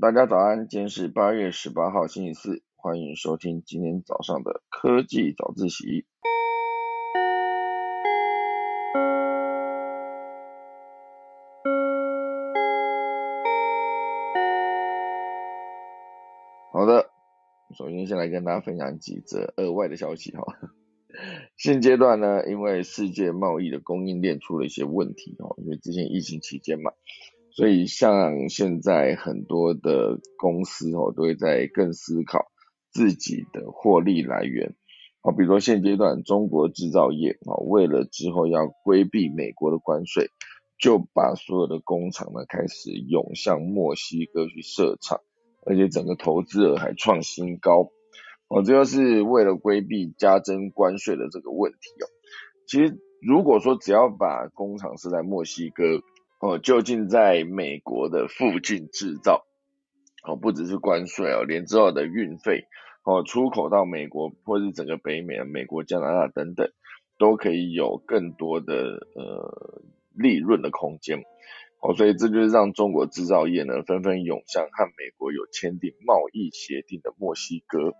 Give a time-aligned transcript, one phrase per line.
[0.00, 6.06] 大家早安，今天是八月十八号星期四，欢迎收听今天早上的科技早自习。
[16.72, 17.10] 好的，
[17.76, 20.42] 首先先来跟大家分享几则额外的消息哈。
[21.56, 26.92] 现阶段呢，因为世界贸易的供应链出了一些问题哦，因为之前疫情期间嘛。
[27.54, 32.46] 所以像现在很多的公司哦，都会在更思考
[32.90, 34.74] 自己的获利来源。
[35.20, 40.30] 好，比如说现阶段中国制造业啊，为了之后要规避美国的关税，
[40.80, 45.20] 就把所有的工厂呢开始涌向墨西哥去设厂，
[45.66, 47.90] 而且整个投资额还创新高。
[48.48, 52.08] 哦，这就是为了规避加征关税的这个问题哦。
[52.66, 55.84] 其实如果说只要把工厂设在墨西哥，
[56.42, 59.46] 哦，就近在美国的附近制造，
[60.24, 62.64] 哦，不只是关税哦，连之后的运费，
[63.04, 66.68] 哦，出口到美国或是整个北美，美国、加拿大等等，
[67.16, 68.74] 都可以有更多的
[69.14, 69.82] 呃
[70.16, 71.22] 利润的空间，
[71.80, 77.94] 哦，所以这就是让中国制造业呢纷纷涌向和美国有签订贸易协定的墨西哥，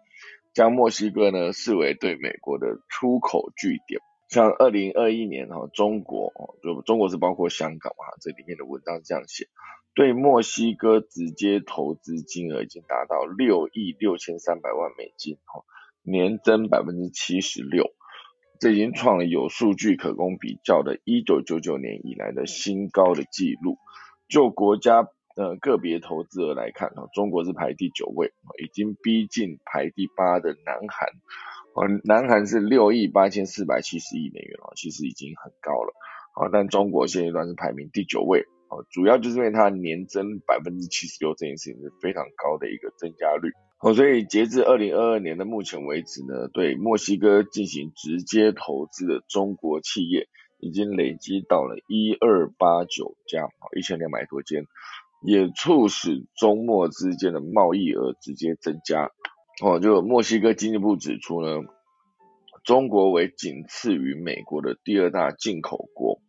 [0.52, 4.00] 将墨西哥呢视为对美国的出口据点。
[4.32, 9.46] 像二零二一年哈，中国哦，就中国是包括香港嘛，这里面的文章这样写，
[9.92, 15.62] 对墨西哥直接投资金额已经达到六亿六千三百万美金，哈，
[16.00, 17.90] 年增百分之七十六，
[18.58, 23.76] 这已经创了有数据可供比较的一九九九年以来的新高的记录。
[24.30, 28.32] 就国家呃个别投资额来看，哈，中国是排第九位，
[28.64, 31.10] 已经逼近排第八的南韩。
[31.74, 35.94] 哦，南韩是六亿八千四百七十亿美元哦，其实已经很高了。
[36.34, 38.46] 好，但中国现阶段是排名第九位。
[38.68, 43.50] 哦，主要就是因为它年增百分之七十六这件事情是非常高的一个增加率。
[43.80, 50.28] 哦，所以截至二零二二年的目前为止呢，对墨西哥进行直接投资的中国企业
[50.58, 54.64] 已经累积到了一二八九家，一千两百多间，
[55.22, 59.10] 也促使中墨之间的贸易额直接增加。
[59.64, 61.62] 哦，就墨西哥经济部指出呢，
[62.64, 66.20] 中国为仅次于美国的第二大进口国。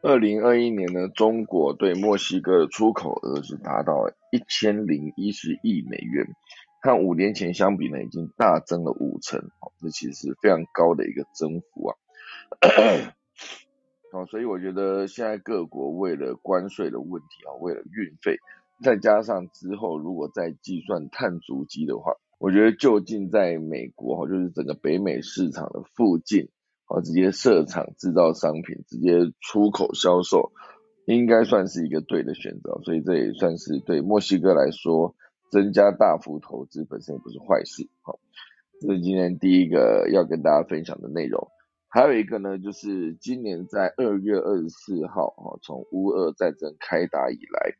[0.00, 6.24] 二零二一年呢，中国对墨西哥的出口额是达到一千零一十亿美元，
[6.82, 9.40] 和五年前相比呢，已经大增了五成。
[9.40, 11.96] 哦，这其实是非常高的一个增幅啊。
[14.14, 18.38] 哦，所以我觉得现在各国为了关税的问题啊，为了运费，
[18.84, 26.48] 再加上之后如果再计算碳足迹的话，我觉得就近在美国哈，就是整个北美市场的附近，
[26.86, 30.50] 啊，直接设厂制造商品，直接出口销售，
[31.06, 32.80] 应该算是一个对的选择。
[32.82, 35.14] 所以这也算是对墨西哥来说，
[35.52, 37.88] 增加大幅投资本身也不是坏事。
[38.00, 38.18] 好，
[38.80, 41.46] 这是今天第一个要跟大家分享的内容。
[41.86, 47.76] 还有一个呢，就是今年在二月二十四号，哈，从乌俄战争开打以来，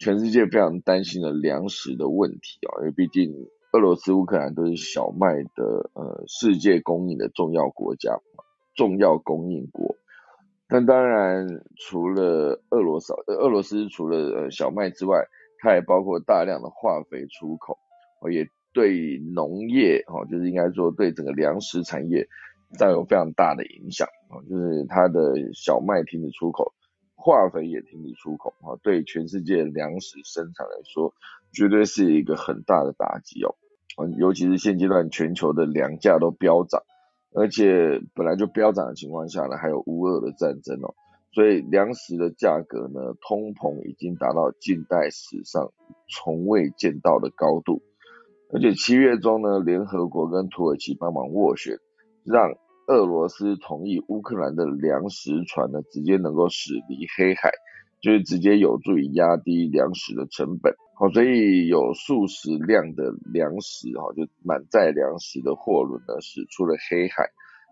[0.00, 3.32] 全世界非常担心的粮食的问题啊，因为毕竟。
[3.72, 8.18] 俄罗斯、乌克兰都是小麦的呃世界供应的重要国家，
[8.74, 9.96] 重要供应国。
[10.68, 11.46] 但当然，
[11.76, 15.26] 除了俄罗斯，俄罗斯除了呃小麦之外，
[15.58, 17.78] 它也包括大量的化肥出口，
[18.30, 22.26] 也对农业哈，就是应该说对整个粮食产业
[22.78, 26.72] 占有非常大的影响啊，就是它的小麦停止出口。
[27.22, 31.14] 化肥也停止出口啊，对全世界粮食生产来说，
[31.52, 33.54] 绝对是一个很大的打击哦。
[34.18, 36.82] 尤其是现阶段全球的粮价都飙涨，
[37.32, 40.94] 而且本来就飙涨的情况下呢，还有乌俄的战争哦，
[41.32, 45.72] 所以粮食的价格呢，通膨已经达到近代史上
[46.08, 47.82] 从未见到的高度。
[48.52, 51.78] 而且七月中呢，联合国跟土耳其帮忙斡旋，
[52.24, 52.58] 让。
[52.88, 57.50] 俄罗斯同意乌克兰的粮食船呢，直接能够驶离黑海，
[58.00, 60.74] 就是直接有助于压低粮食的成本。
[60.94, 67.30] 好，所以有数十辆的粮食哈，就满载粮食的货轮呢，驶出了黑海。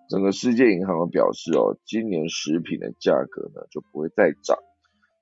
[0.08, 4.56] 整个世界银行表示哦，今年食品的价格呢就不会再涨。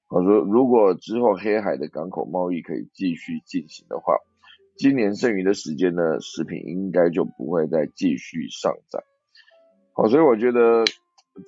[0.07, 4.15] 好说，如果之后黑海的港口贸易可以继续进行的话，
[4.77, 9.03] 今年剩余的时间呢，食品应该就不会再继续上涨。
[10.01, 10.85] 好，所以我觉得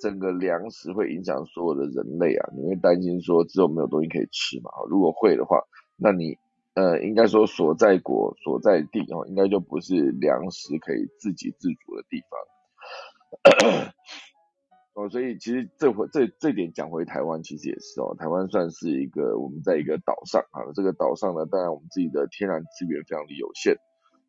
[0.01, 4.69] 整个粮食会影响所有的人类啊，你会担心说之后没有东西可以吃嘛？
[4.89, 5.61] 如果会的话，
[5.95, 6.37] 那你
[6.73, 13.93] 呃应该说所在国所在地哦，应该就不是粮食可以自给自足的地方。
[14.95, 23.77] 哦，所以其实这回这这点讲回台湾，其实也是哦，台湾算是一个我们在一个岛上啊，这个岛上呢，当然我们自己的天然资源非常的有限，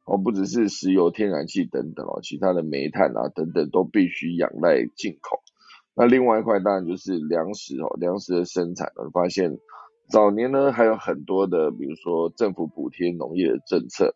[0.05, 5.41] 哦，不只是石油、天然气等等哦，其他的煤炭啊等等都必须仰赖进口。
[5.95, 9.59] 那另外一块当然就是粮食哦，粮食的生产，我发现
[10.09, 14.15] 早年呢还有很多的，比如说政府补贴农业的政策，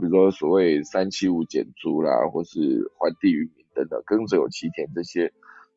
[0.00, 5.32] 比如说所谓三七五减租啦，或是还地于民等等，耕者有其田这些。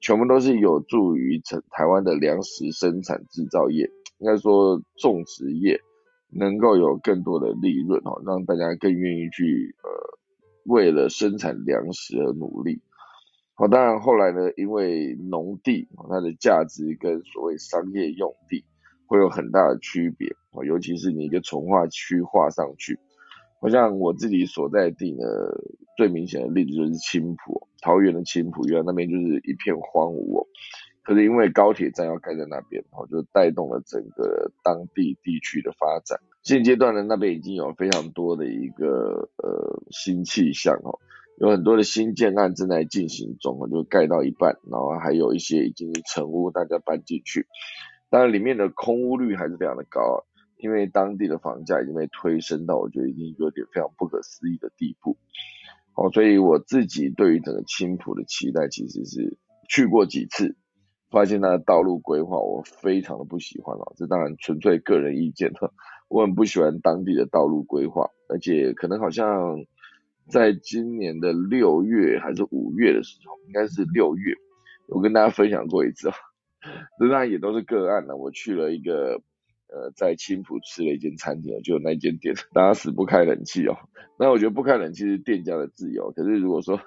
[0.06, 5.80] 全部都是有助于成台湾的粮食生产制造业，应该说种植业
[6.36, 9.90] 能够有更多的利润哦，让大家更愿意去呃
[10.66, 12.82] 为了生产粮食而努力。
[13.56, 18.66] 好，当然后来呢，因为农地它的价值跟所谓商业用地
[19.06, 23.00] 会有很大的区别哦，尤其是你一个从化区划上去。
[23.62, 25.24] 好像我自己所在地呢，
[25.96, 30.48] 最明显的例子就是青浦，桃园的青浦，原来那边就是一片荒芜。
[31.04, 36.20] 可是因为高铁站要盖在那边，哦，就带动了整个当地地区的发展。
[36.42, 41.00] 现阶段呢，那边已经有非常多的一个呃新气象哦，
[41.40, 47.48] 有很多的新建案正在进行中，就盖到一半，然后还有一些已经成屋，大家搬进去。
[48.10, 50.02] 当然里面的空屋率还是非常的高。
[50.02, 50.24] 啊
[50.56, 55.18] 因为当地的房价已经被推升到，我觉得已经有点非常不可思议的地步。
[55.94, 60.56] 哦，所以我自己对于整个青浦的期待，其实是去过几次，
[61.14, 63.94] 发现它的道路规划我非常的不喜欢哦。
[63.96, 65.72] 这当然纯粹个人意见哈，
[66.10, 69.64] 我很不喜欢当地的道路规划，而且可能好像
[70.28, 74.34] 在今年的六月还是五月的时候，应该是六月，
[74.88, 76.14] 我跟大家分享过一次哦。
[77.00, 79.22] 这当然也都是个案了，我去了一个。
[79.76, 83.76] 呃，在青浦吃了一间餐厅，就那间店，大家死不开冷气哦。
[84.20, 86.80] 那我觉得不开冷气是店家的自由，可是如果说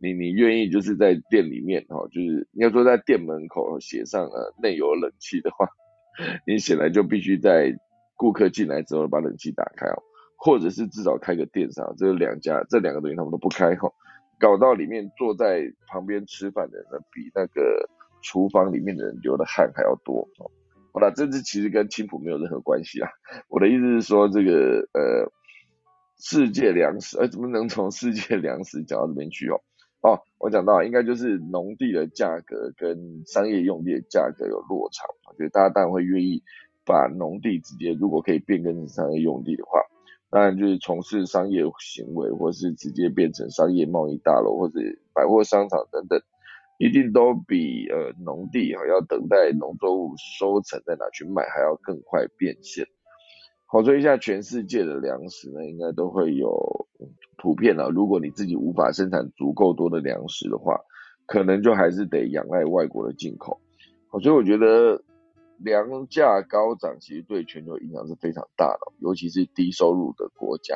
[0.00, 5.68] 你你愿意就是在店里面哈，就是应该说在店门口写上呃内有冷气的话，
[6.46, 7.72] 你显然就必须在
[8.16, 10.02] 顾客进来之后把冷气打开哦，
[10.36, 11.86] 或者是至少开个电扇。
[11.96, 13.90] 这两家这两个东西他们都不开哈，
[14.38, 17.88] 搞到里面坐在旁边吃饭的人比那个
[18.22, 20.50] 厨房里面的人流的汗还要多哦。
[20.92, 23.08] 好了，这次其实跟青浦没有任何关系啊。
[23.48, 25.30] 我的意思是说，这个呃，
[26.20, 29.60] 世界粮食， 哎，怎么能从世界粮食讲到这边去哦？
[30.02, 36.42] 哦，我讲到应该就是农地的价格跟商业用地的价格有落差，我觉得大家当然会愿意
[36.84, 39.80] 把农地直接，如果可以变更成商业用地的话，
[40.30, 44.78] 当然就是从事商业行为，或是直接变成商业贸易大楼或者
[45.12, 46.20] 百货商场等等。
[46.82, 52.86] 一定都比呃农地哈要等待农作物收成再拿去卖还要更快变现。
[53.72, 56.88] 好，所以现在全世界的粮食呢，应该都会有
[57.38, 57.88] 普遍啊。
[57.88, 60.80] 如果你自己无法生产足够多的粮食的话，
[61.24, 63.60] 可能就还是得仰赖外国的进口。
[64.08, 65.04] 好，所以我觉得
[65.58, 70.74] 粮价高涨其实对全球影响是非常大的，尤其是低收入的国家。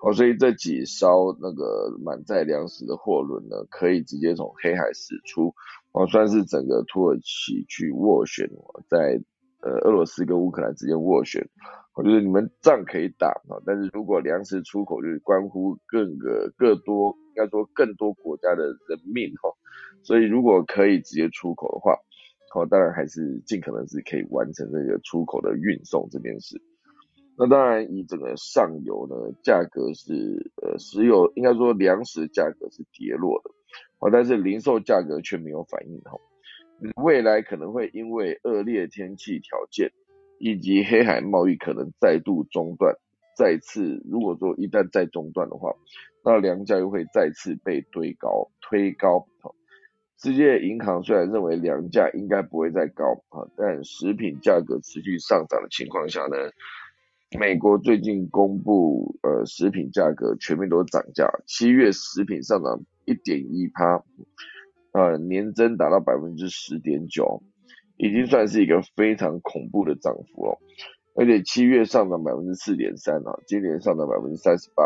[0.00, 5.54] 哦，所以这几艘那个满载粮食的货轮呢，可以直接从黑海驶出，
[5.92, 8.48] 哦，算是整个土耳其去斡旋，
[8.88, 9.20] 在
[9.60, 11.46] 呃俄罗斯跟乌克兰之间斡旋，
[11.96, 19.48] 我觉得你们仗可以打啊，但是如果粮食出口就是关乎各个更多，应该说更多国家的人命哈，
[20.02, 21.94] 所以如果可以直接出口的话，
[22.54, 26.60] 哦，当然还是尽可能是可以完成这个出口的运送这件事。
[27.38, 33.50] 那当然，以整个上游呢，价格是呃石油应该说粮食价格是跌落的，
[34.00, 36.12] 哦，但是零售价格却没有反应哈。
[37.02, 39.90] 未来可能会因为恶劣天气条件
[40.38, 42.96] 以及黑海贸易可能再度中断，
[43.36, 45.74] 再次如果说一旦再中断的话，
[46.24, 49.26] 那粮价又会再次被推高推高。
[50.18, 56.36] 世界银行虽然认为粮价应该不会再高啊，但食品价格持续上涨的情况下呢？
[57.38, 64.02] 美国最近公布，呃，食品价格全面都涨价，七月食品上涨一点一趴，
[64.92, 67.42] 呃，年增达到百分之十点九，
[67.96, 70.58] 已经算是一个非常恐怖的涨幅哦。
[71.14, 74.84] 而且七月上涨百分之四点三啊，今年上涨百分之三十八，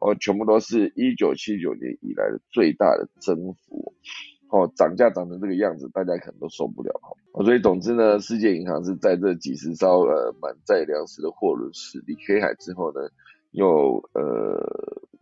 [0.00, 3.92] 哦，全部都是一九七九年以来的最大的增幅。
[4.48, 7.16] 哦，涨价涨成这个样子，大家可能都受不了哈。
[7.42, 13.00] 所以总之呢，世界银行是在这几十艘呃满载粮食的货轮驶离黑海之后呢，
[13.50, 14.60] 又呃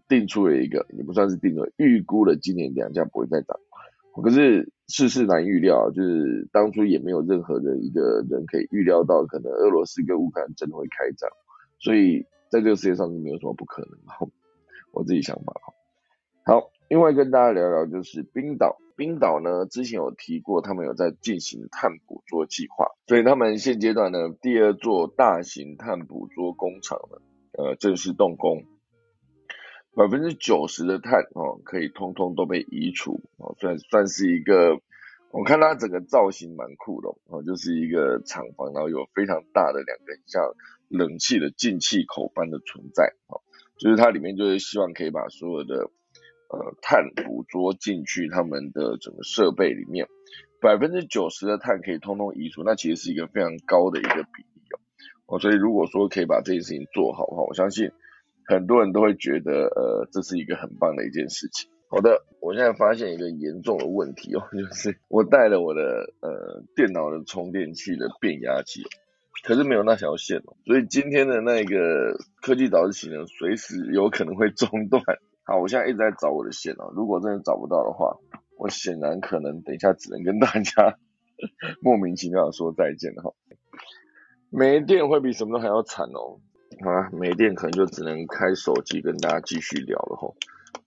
[0.08, 3.56] 定出了一个，也不算是定了，预估了今年粮价不会再涨。
[4.22, 11.30] 可是世事难预料，就是当初也没有任何的一个人可以预料到，可能俄罗斯跟乌克兰真的会开战。
[11.78, 14.32] 所以在这个世界上是没有什么不可能的，
[14.92, 15.72] 我自己想法哈。
[16.44, 16.70] 好。
[16.90, 27.18] 另外跟大家聊聊就是冰岛，冰岛呢之前有提过，他们有在进行碳捕捉计划，所以他们现阶段呢第二座大型碳捕捉工厂呢，
[27.52, 28.64] 呃正式动工，
[29.94, 34.80] 百分之九十的碳哦可以通通都被移除哦，算算是一个。
[35.32, 40.42] 我看它整个造型蛮酷的哦，就是一个厂房，然后有非常大的两个像
[40.88, 43.38] 冷气的进气口般的存在哦，
[43.78, 45.88] 就是它里面就是希望可以把所有的
[46.48, 50.08] 呃碳捕捉进去他们的整个设备里面，
[50.60, 54.62] 百分之九十的碳可以通通移除，那其实是一个非常高的一个比例
[55.26, 57.92] 哦，所以如果说可以把这件事情做好的话，我相信
[58.50, 61.70] 很多人都会觉得呃这是一个很棒的一件事情。
[61.88, 65.80] 好的，我现在发现一个严重的问题哦， 就是我带了我的
[66.20, 68.82] 呃电脑的充电器的变压器，
[69.44, 75.02] 可是没有那条线哦，所以今天的那个科技早自习呢，随时有可能会中断。
[75.42, 78.16] 好，我现在一直在找我的线哦，如果真的找不到的话，
[78.56, 80.96] 我显然可能等一下只能跟大家
[81.82, 83.32] 莫名其妙的说再见了哈。
[84.48, 86.38] 没电会比什么都还要惨哦，
[86.82, 90.34] 好啊，没电可能就只能开手机跟大家继续聊了吼。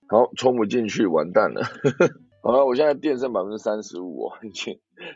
[0.07, 1.61] 好，充不进去，完蛋了。
[2.41, 4.33] 好了，我现在电剩百分之三十五哦，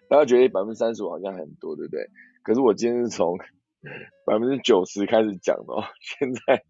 [0.08, 2.08] 大家觉得百分之三十五好像很多，对不对？
[2.44, 3.38] 可是我今天是从
[4.26, 6.64] 百分之九十开始讲的哦， 现在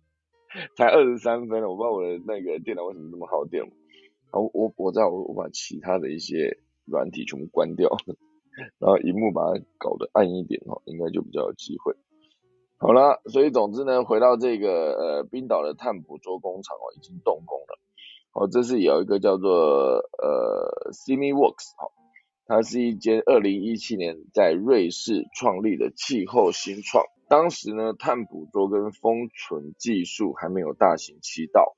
[0.77, 3.63] 才二十三分了，我不知道我的那个电脑为什么这么耗电。
[4.31, 7.89] 好，我我知道我我把其他的一些软体全部关掉，
[8.79, 11.93] 然后荧幕把它搞得暗一点哦，应该就比较有机会。
[12.79, 17.79] 好了，所以总之呢，回到这个呃冰岛的碳捕捉工厂哦，已经动工了。
[18.33, 21.89] 哦，这是有一个叫做呃 Simiworks 哈，
[22.45, 27.03] 它是一间二零一七年在瑞士创立的气候新创。
[27.27, 31.75] 当时呢，碳捕捉跟封存技术还没有大行其道，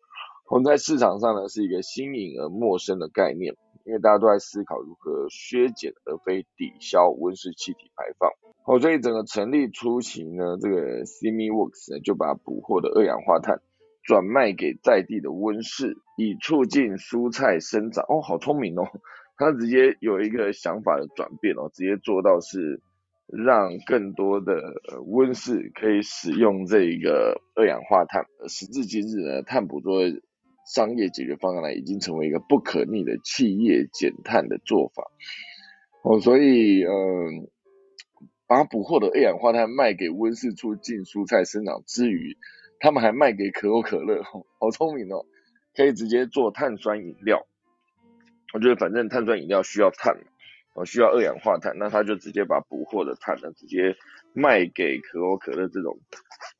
[0.49, 8.29] 我们在市场上呢是一个新颖而陌生的概念，因为大家都在思考如何削减而非抵消温室气体排放。
[8.65, 13.61] 哦，所以整个成立初期呢，这个 Simiworks 呢就把捕获的二氧化碳。
[14.01, 18.03] 转卖给在地的温室，以促进蔬菜生长。
[18.09, 18.87] 哦，好聪明哦！
[19.37, 22.81] 他直接有一个想法的转变哦，直接做到是
[23.27, 24.55] 让更多的
[25.05, 28.25] 温室可以使用这个二氧化碳。
[28.47, 30.01] 时至今日呢，碳捕捉
[30.71, 35.03] 商业解决方案呢，已经成为一个不可逆的企业减碳的做法。
[36.03, 37.49] 哦，所以嗯，
[38.47, 42.37] 把捕获的二氧化碳卖给温室，促进蔬菜生长之余。
[42.79, 45.25] 他们还卖给可口可乐，好聪明哦，
[45.75, 47.45] 可以直接做碳酸饮料。
[48.53, 50.15] 我觉得反正碳酸饮料需要碳，
[50.75, 53.95] 哦需要二氧化碳，那他就直接把捕获的碳呢，直接
[54.33, 55.99] 卖给可口可乐这种，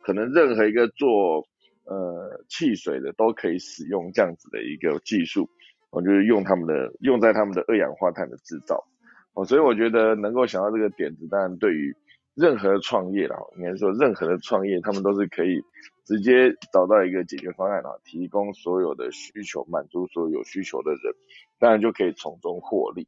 [0.04, 1.48] 可能任何一个做
[1.90, 5.50] 呃汽水的都可以使用这样子的一个技术，
[5.90, 8.88] 我就是用他们的用在他们的二氧化碳的制造，
[9.34, 11.96] 哦所以我觉得能够想到这个点子，当然对于
[12.36, 15.62] 任何创业啦，应该说任何的创业，他们都是可以。
[16.06, 21.14] 直接找到一个解决方案啊，提供所有的需求，满足所有需求的人，
[21.60, 23.08] 当然就可以从中获利。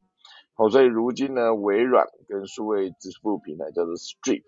[0.54, 4.44] 好，所以如今呢，微软跟数位支付平台叫做 Stripe，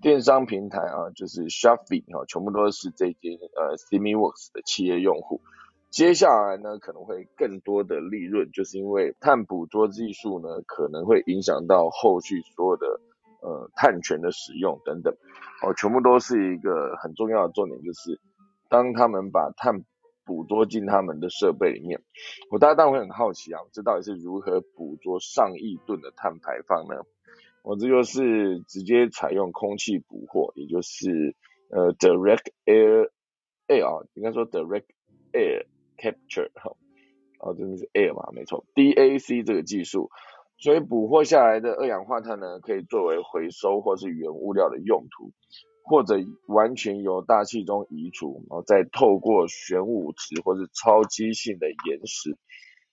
[0.00, 5.40] 电商平台啊，就是 Shopee 啊，全部都是这间呃 Simiworks 的企业用户。
[5.90, 13.00] 接下来呢，可能会更多的利润，就是因为碳捕捉技术呢，可能会影响到后续所有的。
[13.42, 15.14] 呃，碳权的使用等等，
[15.62, 18.18] 哦，全部都是一个很重要的重点，就是
[18.68, 19.84] 当他们把碳
[20.24, 22.02] 捕捉进他们的设备里面，
[22.50, 26.96] 我大家当然会很好奇啊，这到底是如何捕捉上亿吨的碳排放呢？
[27.66, 31.34] 我这就是直接采用空气捕获，也就是
[31.68, 33.10] 呃 direct air
[33.66, 34.84] air 啊，应该说 direct
[35.32, 35.66] air
[35.98, 36.76] capture 哈，
[37.40, 40.10] 哦，真的是 air 嘛，没错，DAC 这个技术。
[40.58, 45.32] 所以捕获下来的二氧化碳呢，可以作为回收或是原物料的用途，
[45.82, 46.14] 或者
[46.46, 52.38] 完全由大气中移除，然后再透过玄武池或是超基性的岩石，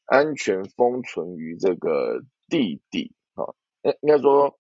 [0.07, 3.53] 安全封存于这个地底啊。
[3.83, 4.57] 应应该说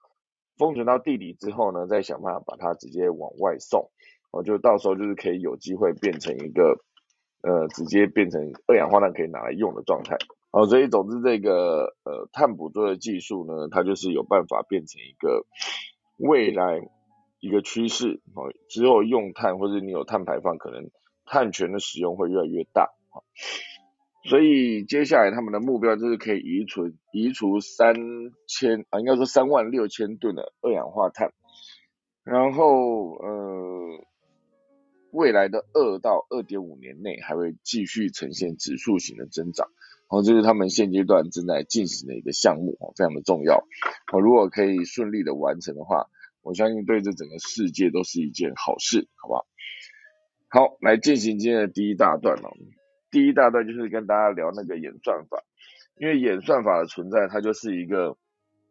[0.63, 3.91] 封存到地底之后呢，再想办法把它直接往外送，
[4.31, 6.79] 哦就到时候就是可以有机会变成一个
[7.41, 10.15] 呃，直接变成二氧化碳可以拿来用的状态。
[10.51, 15.45] 哦，所以总之这个呃碳捕捉的技术呢，它就是有办法变成一个
[16.15, 16.79] 未来
[17.41, 20.89] 一个趋势哦，之后用碳或者你有碳排放，可能
[21.25, 23.25] 碳权的使用会越来越大哦。
[24.23, 27.93] 所以接下来他们的目标就是可以移除移除三
[28.47, 31.33] 千啊，应该说三万六千吨的二氧化碳，
[32.23, 34.05] 然后呃。
[35.15, 39.67] 未来的二到二点五年内还会继续呈现指数型的增长，
[40.07, 43.63] 哦，这是他们现阶段正在进行的一个项目哦，非常的重要
[44.11, 44.19] 哦。
[44.19, 46.07] 如果可以顺利的完成的话，
[46.41, 49.45] 我相信对这整个世界都是一件好事，好不好？
[50.49, 52.49] 好，来进行今天的第一大段哦。
[53.13, 55.41] 第一大段就是跟大家聊那个演算法，
[55.95, 58.17] 因为演算法的存在，它就是一个。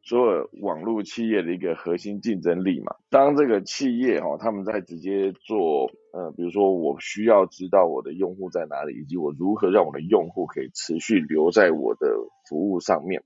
[0.04, 12.16] 所有网络企业的一个核心竞争力嘛，当这个企业哈，他们在直接做，呃，比如说我需要知道我的用户在哪里，以及我如何让我的用户可以持续留在我的
[12.48, 13.22] 服务上面，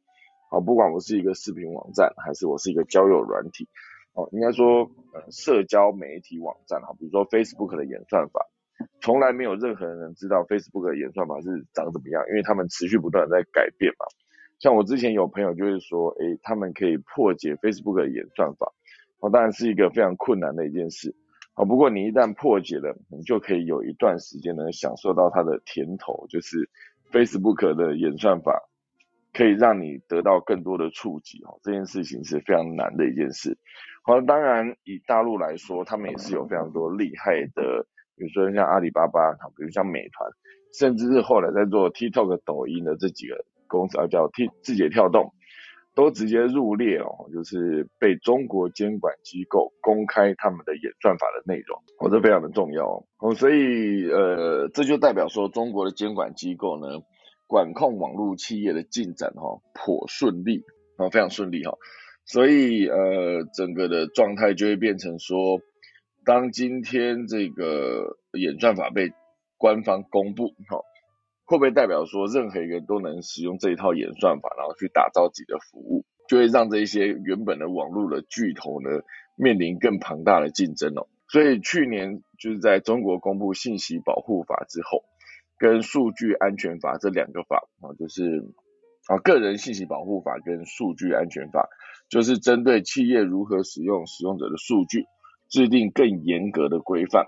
[0.51, 3.67] 好，不管我是一个视频网站，还是我是一个交友软体，
[4.13, 8.47] 哦，应该说，呃，社交媒体网站哈，比如说 Facebook 的演算法，
[9.01, 14.07] 从来没有任何人知道 Facebook 的演算法是长怎么样，因为他们持续不断在改变嘛。
[14.59, 18.73] 像我之前有朋友就是说，诶，他们可以破解 Facebook 的演算法，
[19.21, 21.15] 哦，当然是一个非常困难的一件事，
[21.55, 26.71] 啊，不过你一旦破解了，你就可以有一段时间能享受到它的甜头，就是
[27.13, 28.63] Facebook 的演算法
[29.35, 33.59] 可以让你得到更多的触及，哦，这件事情是非常难的一件事。
[34.05, 40.31] 好，当然以大陆来说，他们也是有非常多厉害的，比如说像阿里巴巴，比如像美团，
[40.73, 43.45] 甚至是后来在做 TikTok、抖音的这几个。
[43.69, 45.33] 公司啊叫 T 字节跳动，
[45.97, 57.01] 都直接入列哦，就是被中国监管机构公开他们的演算法的内容，哦，这非常的重要哦，所以呃，这就代表说中国的监管机构呢，
[57.49, 60.63] 管控网络企业的进展哈颇顺利
[60.97, 61.77] 啊，非常顺利哈，
[62.25, 65.61] 所以呃，整个的状态就会变成说，
[66.27, 69.13] 当今天这个演算法被
[69.57, 70.83] 官方公布哈。
[71.49, 78.91] 会不会代表说任何一个人都能使用这一套演算法，然后去打造自己的服务，就会让这一些原本的网络的巨头呢
[79.37, 81.07] 面临更庞大的竞争哦？
[81.29, 85.05] 所以去年就是在中国公布信息保护法之后，
[85.57, 88.43] 跟数据安全法这两个法啊，就是
[89.07, 91.69] 啊个人信息保护法跟数据安全法，
[92.09, 95.05] 就是针对企业如何使用使用者的数据，
[95.49, 97.27] 制定更严格的规范。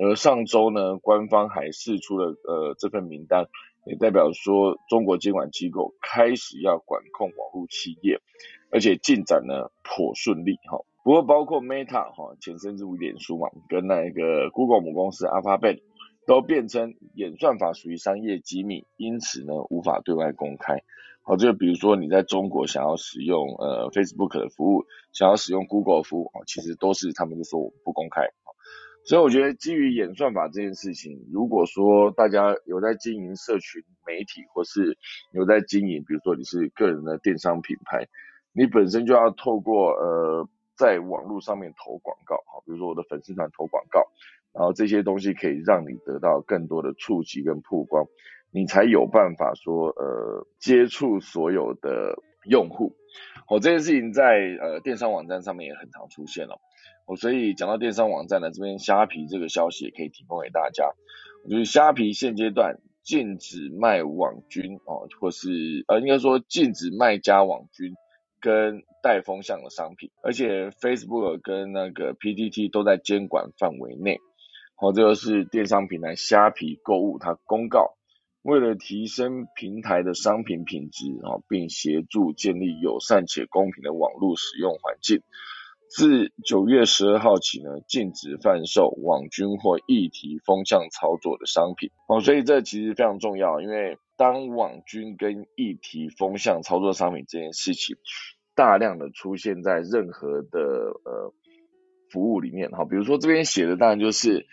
[0.00, 3.46] 而上周呢，官方还释出了呃这份名单，
[3.84, 8.20] 也代表说中国监管机构开始要管控网络企业，
[8.70, 10.84] 而且进展呢颇顺利哈。
[11.02, 15.80] 不过包括 Meta 哈，前身之为脸书嘛，跟那个 Google 母公司 Alphabet
[16.26, 20.82] 都辩称演算法属于商业机密，因此呢无法对外公开。
[21.28, 28.22] 好，就比如说你在中国想要使用呃 Facebook 的服务，想要使用 Google 服务啊，其实都是他们就说我不公开。
[29.04, 34.96] 所以我觉得基于演算法这件事情，如果说大家有在经营社群媒体，或是
[35.32, 38.08] 有在经营，比如说你是个人的电商品牌，
[38.54, 44.00] 你本身就要透过呃在网络上面投广告，好，比如说我的粉丝团投广告，
[44.54, 48.06] 然后这些东西可以让你得到更多的触及跟曝光，
[48.50, 52.16] 你才有办法说呃接触所有的
[52.48, 52.94] 用户。
[53.48, 54.22] 哦，这件事情在
[54.60, 56.60] 呃电商网站上面也很常出现了。
[57.06, 60.90] 哦，所以讲到电商网站呢，这边虾皮这个消息也可以提供给大家。
[61.48, 67.94] 就是虾皮现阶段禁止卖网军哦，或是呃应该说禁止卖家网军
[68.40, 74.18] 跟带风向的商品，而且 Facebook 跟那个 PTT 都在监管范围内。
[74.76, 77.96] 好，这个是电商平台虾皮购物它公告，
[78.42, 85.22] 为了提升平台的商品品质啊，并协助建立友善且公平的网络使用环境。
[85.90, 91.90] 自九月十二号起呢，禁止贩售网军或议题风向操作的商品。
[92.06, 97.96] 哦，所以这其实非常重要，因为当网军跟议题风向操作商品这件事情
[98.54, 100.60] 大量的出现在任何的
[101.04, 101.32] 呃
[102.10, 104.46] 服务里面，哈，比如说这边写的当然就是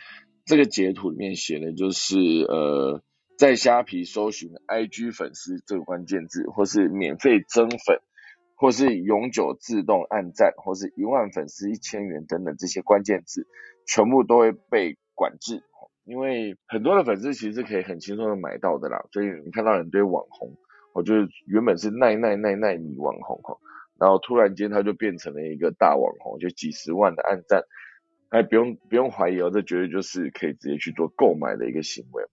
[0.45, 3.02] 这个截图里面写的就是呃
[3.38, 8.00] 在虾皮搜寻 IG 粉丝这个关键字，或是免费增粉。
[8.58, 13.45] 或是永久自动按赞，或是一万粉丝一千元等等这些关键字，
[13.86, 15.62] 全部都会被管制。
[16.06, 20.56] 因为很多的粉丝其实可以很轻松的买到的啦，所以你看到很多网红，
[20.93, 23.58] 我就是原本是奈奈奈奈米网红哈，
[24.00, 27.65] 然后突然间他就变成了一个大网红，就几十万的按赞，
[28.30, 32.24] 哎不用不用怀疑哦，这绝对就是可以直接去做购买的一个行为。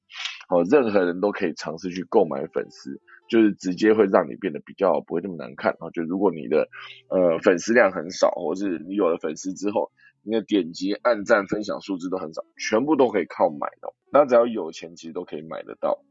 [0.52, 5.88] 哦，任何人都可以尝试去购买粉丝，就是直接会让你变得比较不会那么难看啊。
[5.94, 6.68] 就如果你的
[7.08, 9.90] 呃粉丝量很少，或是你有了粉丝之后，
[10.22, 13.94] 你的点击、按赞、分享数字都很少，全部都可以靠买的。
[14.12, 16.04] 那只要有钱，其实都可以买得到。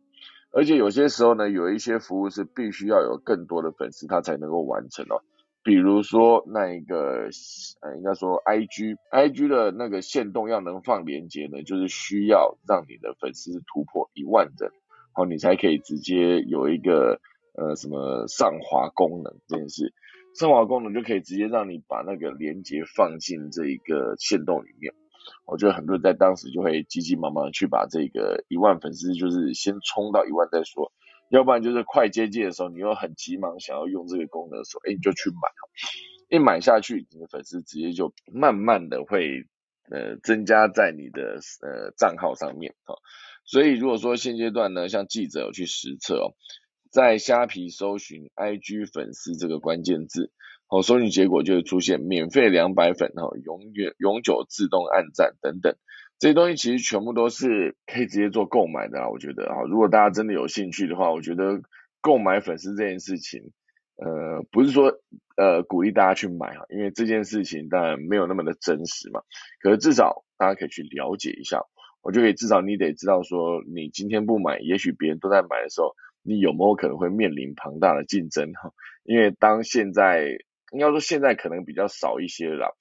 [0.52, 5.22] 而且有些时候呢，有一些服务是必须要有更多的粉丝，它才能够完成哦。
[5.64, 7.30] 比如说那一个，
[7.82, 14.72] 呃，应该说 I G I G 的那个线动要能放连接呢，就是需要让你的粉丝突破一万人，
[15.14, 17.20] 好，你才可以直接有一个
[17.54, 19.94] 呃什么上滑功能这件事，
[20.34, 24.94] 上滑功能就可以直接让你把那个连接放进这一个线动里面。
[25.46, 30.92] 我觉得很多人在当时就会急急忙忙去把这个一万粉丝就是先冲到一万再说，
[31.32, 35.50] 要不然就是快接近的时候，你又很急忙想要用这个功能的时候，哎，你就去买，
[36.30, 39.46] 一买下去，你的粉丝直接就慢慢的会
[39.90, 43.00] 呃增加在你的呃账号上面哦。
[43.46, 46.36] 所以如果说现阶段呢，像记者有去实测哦，
[46.92, 50.32] 在虾皮搜寻 IG 粉丝这个关键字。
[50.68, 55.76] 哦，搜寻结果就会出现免费两百粉哦，永远永久自动按赞等等，
[56.22, 59.10] 这些东西其实全部都是可以直接做购买的啊。
[59.10, 61.60] 我觉得啊，如果大家真的有兴趣的话，我觉得
[62.00, 63.52] 购买粉丝这件事情，
[63.96, 65.02] 呃，不是说
[65.36, 69.24] 呃鼓励大家去买哈，因为这件事情当然没有那么的真实嘛。
[69.62, 71.64] 可是至少大家可以去了解一下，
[72.04, 78.72] 我就可以至少你得知道说，你今天不买，也许别人都在买的时候，你有没有可能会面临庞大的竞争哈？
[79.04, 80.38] 因为当现在
[80.72, 82.78] 应该说现在可能比较少一些了，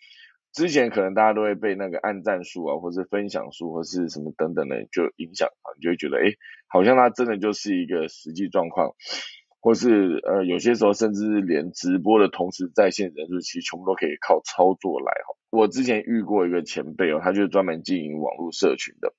[0.52, 6.32] 之前可能大家都会被那个按赞数啊，或是分享数，或是什么等等的就影响啊，你就会觉得哎，
[6.66, 8.94] 好像它真的就是一个实际状况，
[9.60, 15.36] 或是呃有些时候甚至连直播的同时在线人数，其实全部都可以靠操作来哈。
[15.50, 19.14] 我之前遇过一个前辈哦，他就是专门经营网络社群的，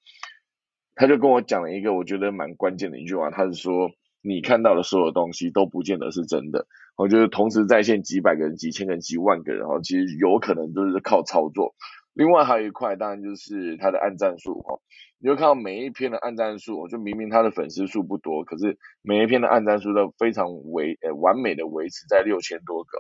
[0.96, 3.92] 他就跟我讲了一个我觉得蛮关键的一句话，他是说。
[4.22, 11.74] 你看到的所有东西都不见得是真的，我觉得同时在线几百个人、几千个人、几万个人，哈，其实有可能都是靠操作。
[12.14, 14.80] 另外还有一块，当然就是他的按赞数，哈，
[15.18, 23.00] 你会看到每一篇的按赞数，就明明他的粉丝数不多，可是每一篇的按赞数都非常维呃完美的维持在六千多个。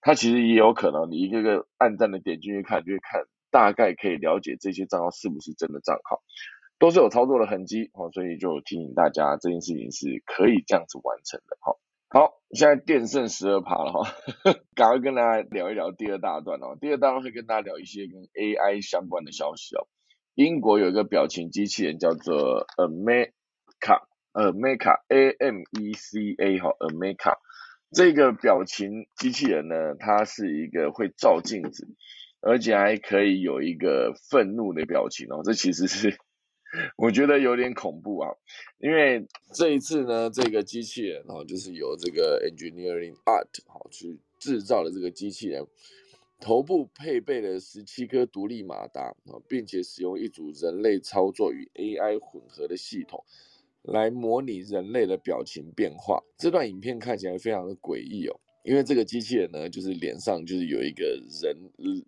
[0.00, 6.22] 他其实也有可能，你一个个按赞的点进去看，就会看大概可以了解这些账号是不是真的账号。
[6.78, 11.78] 都是有操作的痕迹哦，所以就提醒大家这件事情是可以这样子完成的哈。
[12.08, 14.08] 好，现在电剩十二趴了哈，
[14.74, 16.76] 赶快跟大家聊一聊第二大段哦。
[16.80, 19.88] 第二大段会跟大家聊一些跟 AI 相关的消息哦。
[20.34, 27.38] 英国有一个表情机器人叫做 Ameca，Ameca，A M E C A 哈，Ameca
[27.90, 31.88] 这个表情机器人呢，它是一个会照镜子，
[32.40, 35.42] 而且还可以有一个愤怒的表情哦。
[35.42, 36.16] 这其实是。
[36.96, 38.30] 我觉得有点恐怖啊，
[38.78, 45.66] 因为这一次呢，这个机器人哦，就是由这个 Engineering Art 好去制造的这个机器人，
[46.40, 53.24] 头部配备了十七颗独立马达啊，并且使用一组人类操作与 AI 混合的系统，
[53.82, 56.22] 来模拟人类的表情变化。
[56.36, 58.40] 这段影片看起来非常的诡异哦。
[58.64, 61.04] 因为这个机器人呢，就是脸上就是有一个
[61.40, 61.56] 人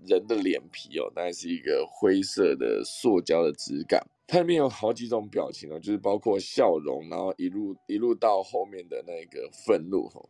[0.09, 4.05] 人的脸皮哦，大概是一个灰色的塑胶的质感。
[4.31, 10.29] 它里面有好几种表情哦，就是包括笑容，然后一路一路到后面的那个愤怒哦。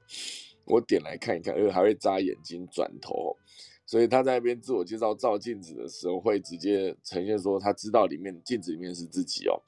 [0.64, 3.36] 我点来看一看，而且还会眨眼睛、转头。
[3.84, 9.60] 所以他在那边自我介绍照镜子的时候，会直接呈现说他知道里面镜子里面是自己哦。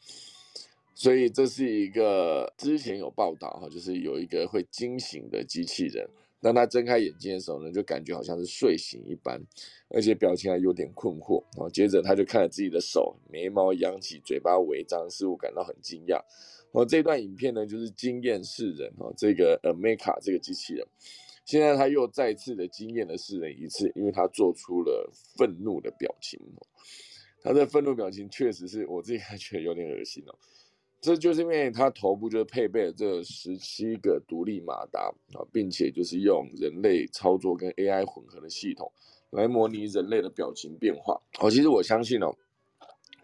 [0.95, 6.09] 所以这是一个之前有报道哈，就是有一个会惊醒的机器人。
[6.41, 9.41] 当他睁开眼睛的时候呢，就感觉好像是睡醒一般，
[9.89, 11.45] 而且表情还有点困惑。
[11.57, 16.19] 然后接着他就看着自己的手，眉毛扬起，嘴巴微张，似乎感到很惊讶。
[16.73, 19.13] 哦，这段影片呢，就是惊艳世人哦。
[19.17, 20.87] 这个 Ameca 这个机器人，
[21.45, 26.41] 现在他又再次的惊艳了世人一次，因为他做出了愤怒的表情。
[27.43, 30.39] 他的愤怒表情确实是我自己还觉得有点恶心哦。
[31.01, 38.93] 这就是因为它头部就配备了这十七个独立马达啊，并且就是用人类操作跟 AI 混合的系统
[39.31, 41.19] 来模拟人类的表情变化。
[41.39, 42.37] 哦，其实我相信哦，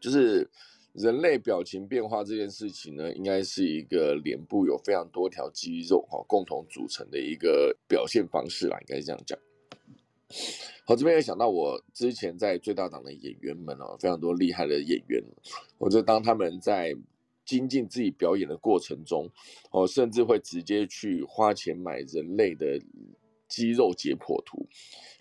[0.01, 0.49] 就是
[0.95, 9.39] 人类表情变化这件事情呢，应该是一个脸部有非常多条肌肉哈共同组成的一个表现方式啦，应该是这样讲。
[10.87, 15.23] 好，这边也想到我之前在最大档的演员们哦，非常多厉害的演员，
[15.77, 16.97] 我就当他们在。
[17.47, 19.31] 精进自己表演的过程中，
[19.71, 22.79] 哦，甚至会直接去花钱买人类的
[23.49, 24.67] 肌肉解剖图，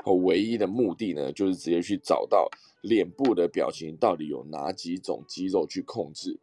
[0.04, 2.50] 哦，唯一的目的呢，就是直接去找到
[2.82, 6.40] 脸部的表情到底有哪几种肌肉去控制。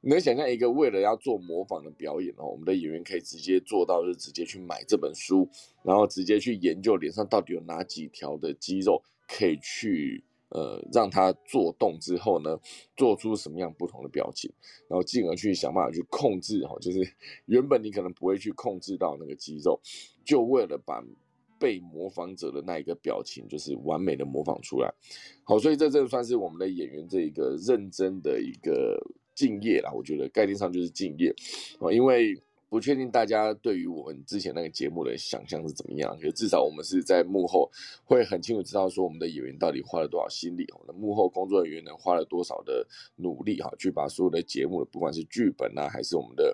[0.00, 5.48] 你能想象一个为了要做模仿的表演哦，我们的演员可以直接做到，就是直接去买这本书，
[5.82, 10.24] 然后直接去研究脸上到底有哪几条的肌肉可以去。
[10.54, 12.58] 呃，让他做动之后呢，
[12.96, 14.50] 做出什么样不同的表情，
[14.88, 17.00] 然后进而去想办法去控制哈，就是
[17.46, 19.80] 原本你可能不会去控制到那个肌肉，
[20.24, 21.04] 就为了把
[21.58, 24.94] 被模仿者的那一个表情，就是完美的模仿出来。
[25.42, 28.96] 好，所以这这算是我们的演员这一个认真的一个
[29.34, 31.34] 敬业啦，我觉得概念上就是敬业
[31.80, 32.40] 哦，因为。
[32.74, 37.70] 不确定大家对于我们之前那个节目的想象是怎么样，可是至少我们是在幕后
[38.02, 42.84] 会很清楚知道说我们的演员到底花了多少心力，我们的幕后工作人员呢花了多少的
[43.14, 46.52] 努力哈，去把所有的节目的不管是剧本啊，还是我们的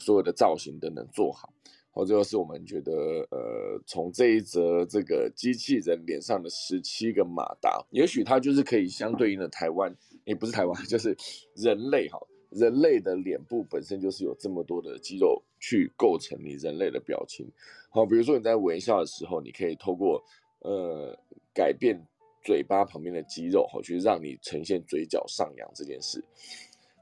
[0.00, 1.54] 所有的造型等等做好。
[1.92, 2.92] 好，这个是我们觉得
[3.30, 11.16] 呃，从这一则这个机器人脸上的十七个马达，也许它就是可以相对应的台湾，也不是台湾，就是
[11.54, 12.18] 人类哈。
[12.50, 17.46] 人类的脸部本身就是有这么多的肌肉去构成你人类的表情，
[17.90, 20.20] 好，比如说你在微笑的时候，你可以透过
[20.60, 21.14] 呃
[21.52, 21.94] 改变
[22.42, 26.24] 嘴巴旁边的肌肉，好去让你呈现嘴角上扬这件事，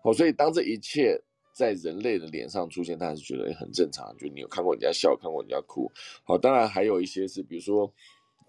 [0.03, 1.17] 好，所以当这一切
[1.53, 5.89] 在人类的脸上出现，大家是觉得很正常，就你有看过人家笑，看过人家哭，
[6.25, 7.89] 好，当然还有一些是，比如说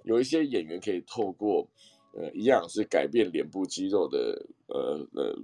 [0.04, 1.68] 有一些演员可以透过
[2.14, 5.40] 呃一样是改变脸部肌肉的呃呃。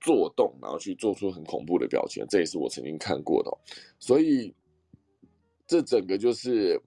[0.00, 3.50] 做动，然后去做出很恐怖的表情，这也是我曾经看过的。
[3.98, 4.54] 所以，
[5.66, 6.80] 这整个就是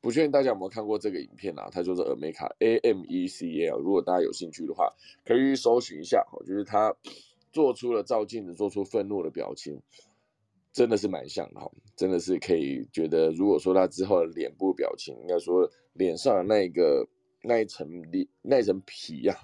[0.00, 1.68] 不确定大家有没有看过这个影片啊？
[1.70, 3.78] 它就是 Ameca A M E C A L。
[3.78, 4.92] 如果大家有兴趣的话，
[5.24, 6.24] 可以搜寻一下。
[6.32, 6.94] 我觉得他
[7.52, 9.80] 做出了照镜子、做出愤怒的表情，
[10.72, 11.70] 真的是蛮像的哈。
[11.96, 17.08] 真的是可以觉得，如果说他之后的脸部表情，应该说脸上的那个。
[17.46, 19.38] 那一层里那一层皮呀，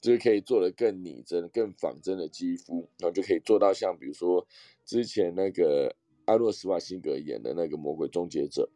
[0.00, 4.46] 就是可以做的更拟真、更仿真的肌肤，然后就可以做到像比如说
[4.84, 8.68] 之前那个阿诺斯瓦辛格演的那个魔鬼终结者，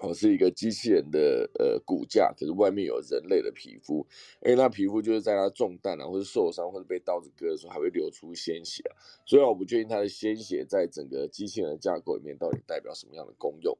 [0.00, 4.06] 哦，是一个机器人的呃骨架，可是外面有人类的皮肤，
[4.42, 13.76] 因为那皮肤就是在他中弹啊，或者受伤或者被刀子割的时候，还会流出鲜血啊，所以我不确定他的鲜血在整个机器人的架构里面到底代表什么样的功用。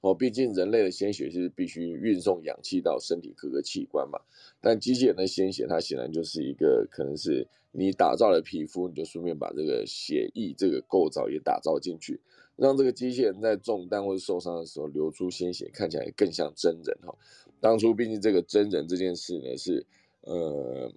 [0.00, 4.20] 哦，毕竟人类的鲜血是必须运送氧气到身体各个器官嘛，
[4.60, 12.20] 但机器人的鲜血它显然就是一个可能是你打造的皮肤，你就顺便把这个血液这个构造也打造进去，
[12.54, 17.12] 让这个机器人在中弹或者受伤的时候流出鲜血，看起来更像真人哈。
[17.60, 19.84] 当初毕竟这个真人这件事呢是，
[20.20, 20.92] 呃，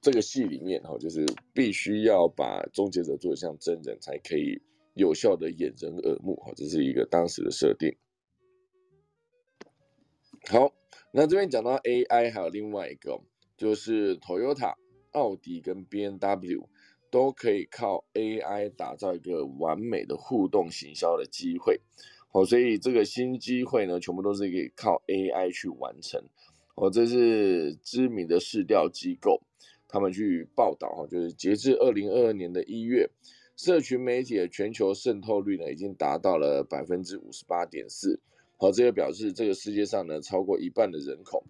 [0.00, 1.24] 这个戏里面哈就是
[1.54, 4.60] 必须要把终结者做的像真人才可以
[4.94, 7.94] 有效的掩人耳目哈，这是一个当时的设定。
[10.48, 10.74] 好，
[11.12, 13.20] 那这边讲到 AI，还有另外一个，
[13.56, 14.74] 就是 Toyota、
[15.12, 16.66] 奥迪跟 BMW
[17.10, 21.80] 都可以靠 AI 打造一个完美的互动行销的机会。
[22.32, 26.20] 好，所以这个新机会呢，全部都是可以靠 AI 去完成。
[26.74, 29.40] 哦，这是知名的市调机构，
[29.86, 33.08] 他们去报道哈，就是截至二零二二年的一月，
[33.56, 38.20] 社群媒体的全球渗透率呢，已经达到了百分之五十八点四。
[38.62, 41.44] 好，这个表示这个世界上呢，超过一半的人口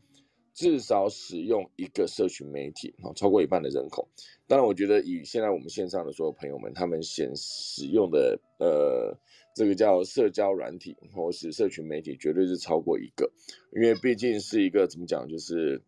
[0.54, 2.94] 至少使用一个社群媒体。
[3.02, 4.08] 好，超过一半的人口。
[4.46, 9.14] 当然，我觉得以现在我们线上的所有朋友们，他们显使用的呃，
[9.54, 13.30] 这个叫社交软体或是社群媒体，绝对是超过一个。
[13.76, 15.82] 因为毕竟是一个怎么讲，就是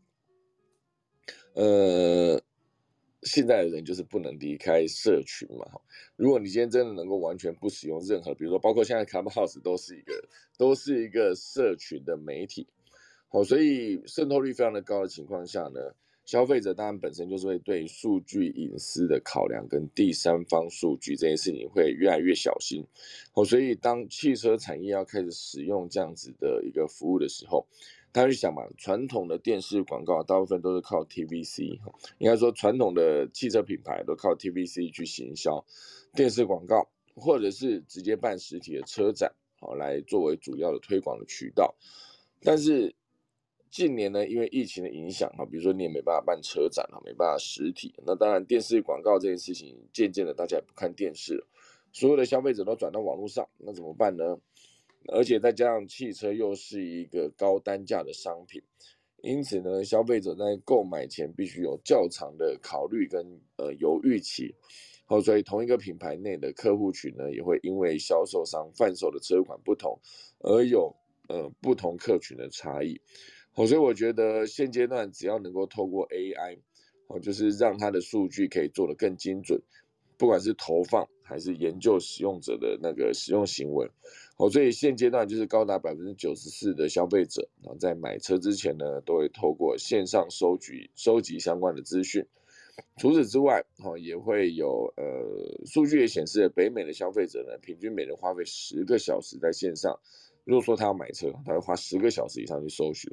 [1.54, 2.38] 呃。
[3.24, 5.66] 现在的人就是不能离开社群嘛，
[6.16, 12.66] 如果你今天真的能够完全不使用任何，比如说包括现在 Clubhouse 都是一个都是一个社群的媒体，
[13.28, 15.80] 好，所以渗透率非常的高的情况下呢，
[16.24, 22.84] 消费者当然本身就是会对数据隐私的考量跟第三方数据这件事情会越来越小心，
[23.32, 27.66] 好，所以当汽车产业要开始使用这样子的一个服务的时候。
[28.14, 31.80] 大家去想嘛，传统的电视广告大部分都是靠 TVC，
[32.18, 35.66] 应该说传统的汽车品牌都靠 TVC 去行销
[36.14, 41.74] 电视广告，或者是直接办实体的车展，好来作为主要的推广的渠道。
[42.40, 42.94] 但是
[43.68, 51.46] 近年呢，因为疫情的影响哈，比如说你也没办法办车展哈，没办法实体，那当然电视广告这件事情渐渐的大家也不看电视了，
[51.90, 54.38] 所有的消费者都转到网络上，那怎么办呢？
[55.08, 58.62] 而且再加上汽车又是一个高单价的商品，
[59.22, 64.54] 因此呢，消费者在购买前必须有较长的考虑跟呃犹豫期。
[65.06, 70.00] 好，所以同一个品牌内的客户群呢，也会因为销售商贩售的车款不同，
[70.40, 70.94] 而有
[71.28, 72.98] 呃不同客群的差异。
[73.52, 76.58] 好，所以我觉得现阶段只要能够透过 AI，
[77.06, 79.60] 好，就是让它的数据可以做得更精准。
[80.16, 83.90] 不管是投放还是研究使用者的那个使用行为，
[84.36, 92.24] 哦，所以现阶段就是高达百分之九十四的消费者，然后在买车之前呢，都会透过线上收集收集相关的资讯。
[92.98, 99.98] 除此之外，哈，也会有呃数据也显示，北美的消费者呢，平均每人花费十个小时在线上。
[100.44, 103.10] 如果说他要买车，他会花十个小时以上去搜寻。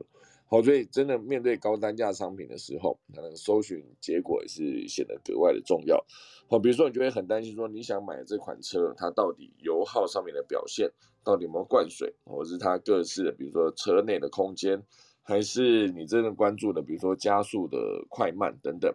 [0.51, 6.05] 好，所以真的面对高单价商品的时候，可能搜寻结果也是显得格外的重要。
[6.49, 10.91] 好，比如说你就会很担心说，你想买这款车，它到底油耗上面的表现
[11.23, 14.83] 到底有没有灌水，或者是它各式的，比如说车内的空间，
[15.23, 17.77] 还是你真正关注的，比如说加速的
[18.09, 18.93] 快慢等等。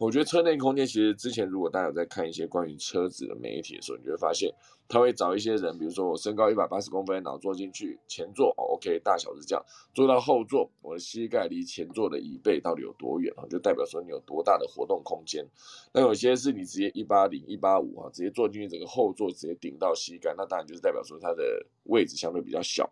[0.00, 4.50] 我觉得车内空间其实之前如果大家有在看一些关于车子的媒体的时候，你就会发现
[4.88, 13.44] 他会找一些人，比如说我身高一百八十公分，然后坐进去前座哦，OK，大小是这样，坐到后座，我的膝盖离前座的椅背到底有多远啊？
[13.50, 15.46] 就代表说你有多大的活动空间。
[15.92, 22.90] 那有些是你直接一八零、一八五啊，直接坐进去整个后座直接顶到膝盖，那当然就是代表说它的位置相对比较小。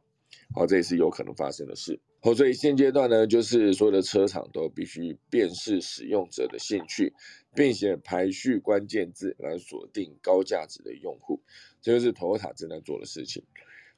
[0.54, 1.98] 好，这也是有可能发生的事。
[2.20, 7.14] 好，所以现阶段呢，就是所有的车厂都必须辨识使用者的兴趣，
[7.54, 11.40] 并且排序关键字来锁定高价值的用户，
[11.80, 13.44] 这就是 Toyota 正在做的事情。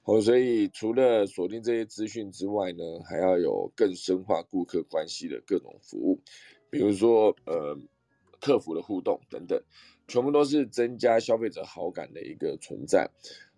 [0.03, 6.21] 好，所以除了锁定这些资讯之外呢，还要有更深化顾客关系的各种服务，
[6.69, 7.79] 比如说呃
[8.39, 9.63] 客服的互动等等，
[10.09, 13.11] 全部都是增加消费者好感的一个存在。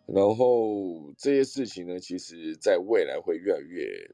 [0.07, 4.11] 然后这些事情呢，其实在未来会越来越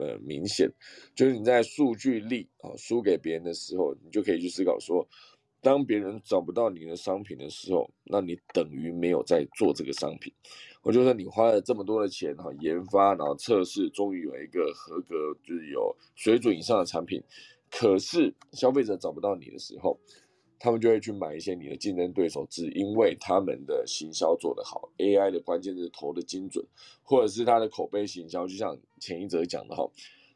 [0.00, 0.68] 呃明显。
[1.14, 5.06] 就是你在数据力啊输给别人的时候，你就可以去思考说，
[5.60, 10.32] 当别人找不到你的商品的时候，那你等于没有在做这个商品。
[10.82, 17.22] 我就说你花了这么多的钱哈研发，然后测试，终于有一个合格，就是有水准以上的产品，
[17.70, 20.00] 可是消费者找不到你的时候。
[20.62, 26.62] 他们就会去买一些你的竞争对手，只因为他们的行销做得好，AI 的关键字投的精准，
[27.02, 29.90] 或者是他的口碑行销，就像前一则讲的哈，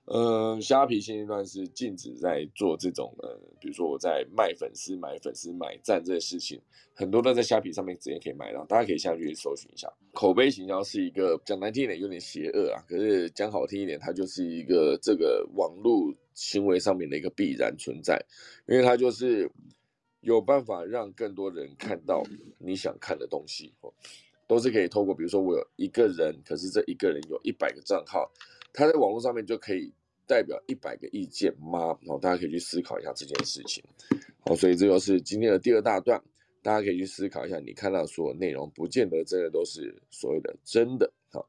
[0.06, 6.58] 嗯，虾皮现阶段是禁止在做这种呃，比如说我在卖粉丝、买粉丝、买赞这些事情，
[6.94, 9.92] 很多都在虾皮上面直接可以买到，大家可以下去搜寻一下。
[10.14, 18.18] 口碑行销是一个讲难听一点有点邪恶啊，可是讲好听一点，它就是一个这个网络行为上面的一个必然存在，
[18.66, 19.50] 因为它就是。
[20.24, 22.22] 有办法让更多人看到
[22.58, 23.92] 你想看的东西，哦，
[24.46, 28.32] 都是可以透过，比如说我有一个人，可是这一个人有一百个账号，
[28.72, 29.92] 他在网络上面就可以
[30.26, 31.96] 代表一百个意见吗？
[32.00, 33.84] 然后大家可以去思考一下这件事情，
[34.40, 36.20] 好，所以这就是今天的第二大段，
[36.62, 41.46] 大家可以去思考一下，你看到所有内容，不见得真的都是所谓的真的，好，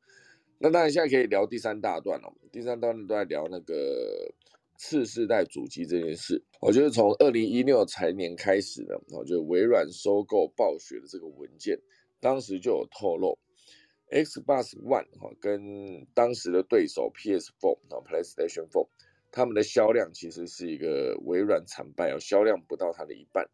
[0.59, 4.33] 那当然现在可以聊第三大段了，第三大段都在聊那个。
[4.77, 11.79] 次世代主机这件事，我觉得从二零一六财年开始呢，我觉得微软收购暴雪的这个文件，
[12.19, 13.37] 当时就有透露
[14.11, 18.87] ，Xbox One 哈跟当时的对手 PS4 啊 PlayStation 4，
[19.31, 23.49] 他们的销量其实是一个微软惨败哦，销量不到它的一半。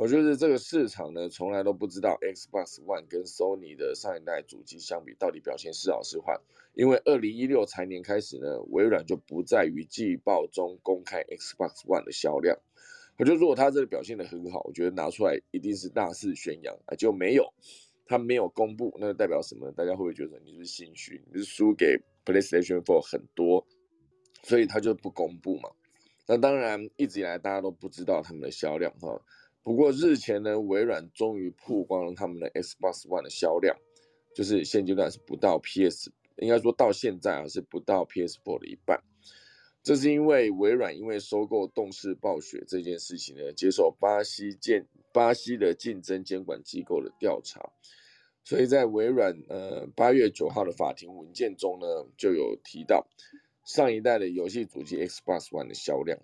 [0.00, 6.38] 我觉得这个市场呢，从来都不知道 Xbox One 跟 Sony 的上一代主机相比，到底表现是好是坏。
[6.74, 12.56] 因为二零一六财年开始呢，微软就不在于季报中公开 Xbox One 的销量。
[13.18, 17.52] 我觉得如果它这个表现的很好，我觉得拿出来一定是大肆宣扬啊，就没有，
[18.06, 19.72] 它没有公布，那代表什么？
[19.72, 21.20] 大家会不会觉得你是心虚？
[21.32, 23.66] 你是输给 PlayStation 4很多，
[24.44, 25.70] 所以它就不公布嘛？
[26.28, 29.20] 那当然，一直以来大家都不知道他们的销量哈。
[29.62, 33.76] 不过日前呢，微软终于曝光了他们的 Xbox One 的销量，
[34.34, 39.02] 就是现阶段是不到 PS，应该说到现在啊是不到 PS4 的一半。
[39.82, 47.70] 这是因为微软因为收购动视暴雪这件事情呢，接受巴西监巴西的竞争监管机构的调查，
[48.44, 53.06] 所以在微软呃八月九号的法庭文件中呢，就有提到
[53.64, 56.18] 上一代的游戏主机 Xbox One 的销量。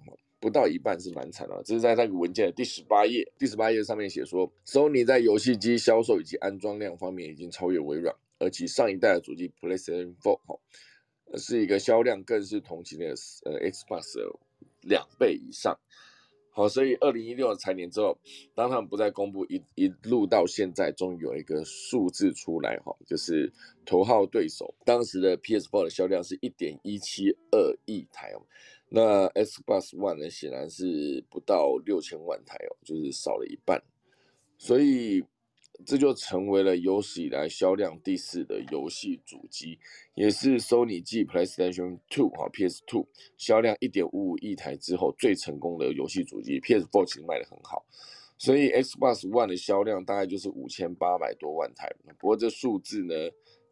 [0.45, 3.27] 不到一半是蛮惨的，这是在那个文件的第十八页。
[3.39, 10.59] 第十八页上面写说，Sony 在游戏机销售以及安装量方面已经超越微软，而其上一代的主机 PlayStation 4哈，
[11.39, 13.07] 是一个销量更是同期的
[13.47, 14.37] 呃 Xbox
[14.83, 15.79] 两倍以上。
[16.51, 18.17] 好，所以二零一六财年之后，
[18.55, 23.51] 当他们不再公布一一路到现在，终于有一个数字出来哈，就是
[23.85, 28.47] 头号对手当时的 PS4 的销量是一点一七二亿台哦，
[28.95, 33.83] 那 Xbox One 呢，显然是不到六千万台哦，就是少了一半，
[34.57, 35.25] 所以。
[35.85, 39.77] 这就成为了有史以来销量第四的游戏主机，
[40.15, 46.61] 也是 Sony 继 PlayStation Two 哈 PS Two 销量一点五五亿台之后最成功的游戏主机。
[46.61, 47.85] PS Four 其实卖的很好，
[48.39, 51.93] 所以 Xbox One 的销量大概就是五千八百多万台。
[52.21, 53.15] 不过这数字呢，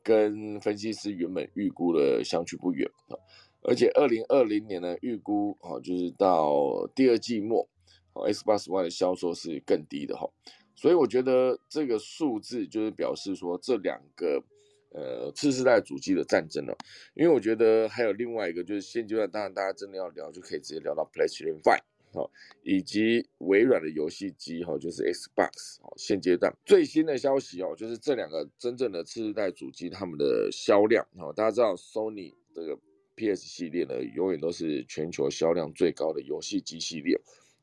[0.03, 3.15] 跟分析师原本预估的相去不远啊。
[3.63, 7.69] 而且二零二零年呢，预估哦就是到第二季末
[8.15, 10.29] 哦，Xbox One 的销售是更低的哈。
[10.75, 14.43] 所以我觉得这个数字就是表示说，这两个
[14.91, 16.77] 呃次世代主机的战争了，
[17.15, 21.83] 因为我觉得还有另外一个就是现阶段，当然大家真的要聊，就可以直接聊到 PlayStation Five
[22.13, 22.29] 哦，
[22.63, 25.93] 以及微软的游戏机哈，就是 Xbox 哦。
[25.97, 32.77] 现阶段最新的消息哦，就是这两个真正的次世代主机他们的销量哦，大家知道 Sony 这个
[33.23, 37.17] PS 系列呢，永远都是全球销量最高的游戏机系列，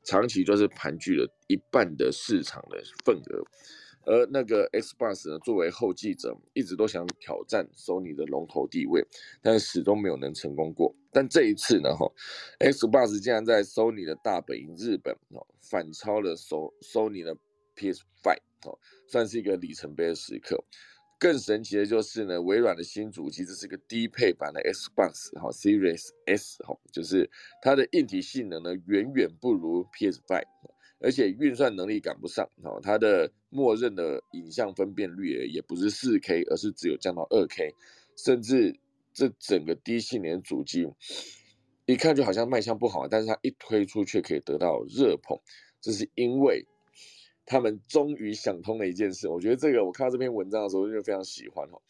[0.06, 3.44] 长期就是盘踞了一半的市场的份额。
[4.06, 9.06] 而那个 Xbox 呢，作为后继者，一直都想挑战 Sony 的龙头地位，
[9.42, 10.96] 但始终没有能成功过。
[11.12, 12.10] 但这一次呢，哈
[12.60, 17.36] ，Xbox 竟然在 Sony 的大本营日本，哦，反超了 So Sony 的
[17.76, 18.80] PS5，哦，
[19.10, 20.64] 算是一个里程碑的时刻。
[21.20, 27.30] 更神奇的就是呢，微软的新主机这是个低配版的 Xbox，哈，Series S，哈，就是
[27.62, 30.42] 它的硬体性能呢，远远不如 PS5。
[31.02, 37.74] 而且运算能力赶不上，哦，它的默认的影像分辨率也不是四 K，而是只有降到二 K，
[38.18, 38.78] 甚至
[39.14, 40.86] 这整个低性能主机，
[41.86, 45.40] 一看就好像卖相不好，但是它一推出却可以得到热捧，
[45.80, 46.66] 这是因为
[47.50, 49.28] 他们终于想通了一件事。
[49.28, 51.82] 我觉得这个我看到这篇文章的时候就非常喜欢哦，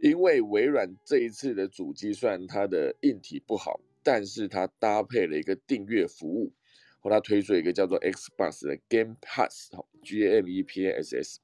[0.00, 6.52] 因为微软这一次的主机虽然它的硬体不好，但是它搭配了一个订阅服务。
[6.98, 11.38] 和它推出一个叫做 Xbox 的 Game Pass，哈，G M E P A S S，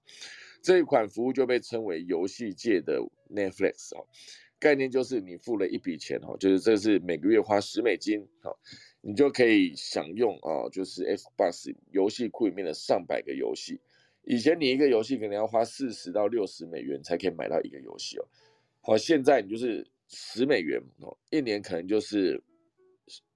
[0.61, 3.00] 这一款服务就被称为游戏界的
[3.30, 4.05] Netflix，哈，
[4.62, 8.56] 概念就是你付了一笔钱，哦，就是这是每个月花十美金，哦，
[9.00, 13.80] 你就可以享用啊，就是 Xbox 游戏库里面的上百个游戏。
[14.22, 18.24] 以前你一个游戏可能要花四十到六十美元才可以买到一个游戏哦，
[18.82, 22.40] 好，现在你就是十美元哦，一年可能就是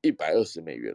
[0.03, 0.95] 一百二十美元。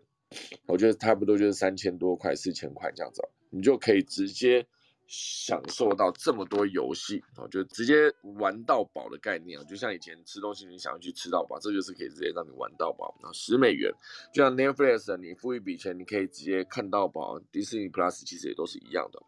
[0.66, 4.66] 我觉得差不多就是三千多块、四千块这样子，你就可以直接
[5.14, 8.10] 享受到这么多游戏，哦，就直接
[8.40, 13.94] 玩到饱的概念啊，就像以前吃东西你想要去吃到饱，这就是可以直接让你玩到饱啊，十美元，
[14.34, 19.22] 就像 Netflix，你付一笔钱，你可以直接看到饱，迪士尼 Plus 其实也都是一样的，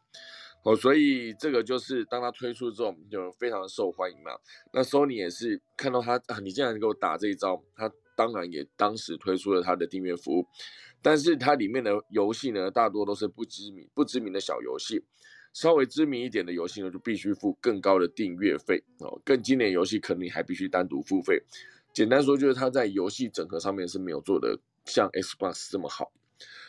[0.63, 4.31] 哦，所以这个就是当它推出之后就非常的受欢迎嘛，
[4.71, 10.47] 那 Sony 也是看到它啊，你竟然给我打这一招，它当然也当时推出了它的订阅服务。
[11.01, 15.03] 但是它里面的游戏呢，大多都是不知名、不知名的小游戏，
[15.53, 19.21] 稍微知名一点的游戏呢，就必须付更高的订阅费哦。
[19.23, 21.41] 更经典游戏可能你还必须单独付费。
[21.93, 26.11] 简单说，就是它在游戏整合上面是没有做的像 Xbox 这么好。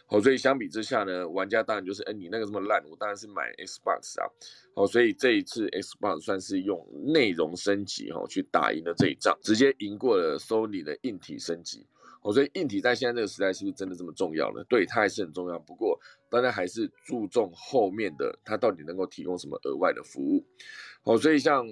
[0.06, 4.28] 好，所以相比之下呢，玩家当然就是，哎，你那个这么烂，我当然是买 Xbox 啊。
[4.76, 11.86] 好，所以这一次 Xbox 算是用内容升级哈去打赢了这一仗，直接赢过了 Sony 的硬体升级。
[12.24, 14.64] 哦，所以硬体在现在这个时代是不是真的这么重要呢？
[14.66, 15.58] 对，它还是很重要。
[15.58, 16.00] 不过，
[16.30, 20.42] 大家还是注重后面的它到底能够提供什么额外的服务。
[21.02, 21.66] 哦，所以像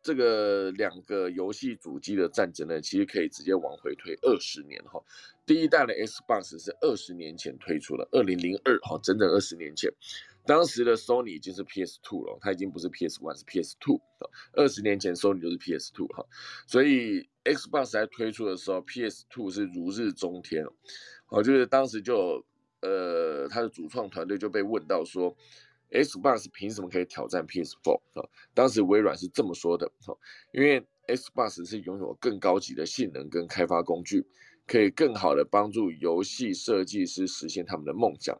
[0.00, 5.02] 这个两个游戏主机的战争呢，其实可以直接往回推二十年哈。
[5.44, 9.92] 第一代的 Xbox 是二十年前推出了，二零零二哈，整整二十年前。
[10.46, 13.98] 当时的 Sony 已经是 PS Two 了，它已经不是 PS One，是 PS Two。
[14.52, 16.24] 二十年前 Sony 就是 PS Two 哈，
[16.66, 20.64] 所以 Xbox 在推出的时候，PS Two 是如日中天。
[21.28, 22.44] 哦，就是当时就
[22.80, 25.34] 呃，它的主创团队就被问到说
[25.90, 28.24] ，Xbox 凭什么可以挑战 PS Four 啊？
[28.52, 30.16] 当时微软是这么说的，哈，
[30.52, 34.26] 因为 Xbox 是拥有更高级的性能跟开发工具，
[34.66, 38.38] 可以更好的帮助游戏设计师实现他们的梦想。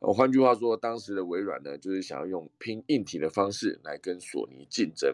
[0.00, 5.12] 呃，换句话说，当时的微软呢，就是想要用拼硬体的方式来跟索尼竞争。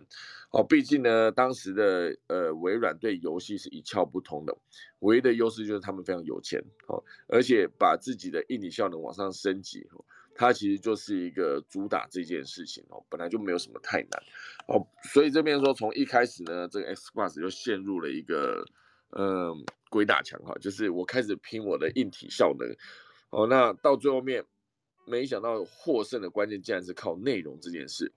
[0.51, 4.55] 哦，毕竟呢，当时的呃微软对游戏是一窍不通的，
[4.99, 6.63] 唯一的优势就是他们非常有钱。
[6.87, 9.89] 哦，而且把自己的硬体效能往上升级，
[10.35, 14.23] 它其实就是一个主打这件事情哦，本来就没有什么太难。
[14.69, 18.63] 哦，所以这边说从一开始呢，这个 Xbox 就陷入了一个
[19.17, 22.69] 嗯鬼打墙哈，就是我开始拼我的硬体效能。
[23.31, 24.45] 哦，那到最后面。
[25.07, 28.13] 没想到获胜的关键竟然是靠内容这件事，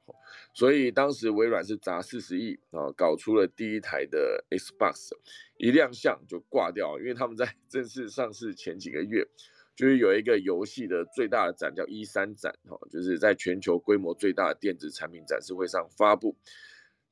[0.53, 5.09] 所以当时微软是砸四十亿啊，搞出了第一台的 Xbox，
[5.57, 9.27] 一亮相就挂掉，因为他们在正式上市前几个月，
[9.75, 16.35] 就是有一个游戏的最大的展叫一三展，哈，就是在全球规模最大的电子产品展示会上发布。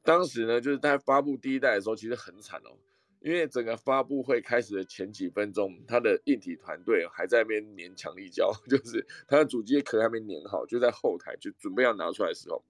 [0.04, 2.78] 当时呢，就是在发布第一代的时候，其实很惨哦。
[3.26, 12.64] 因为整个发布会开始的前几分钟，他的硬体团队还在那边粘强力胶， 就是他的主机壳还没粘好，就在后台就准备要拿出来的时候，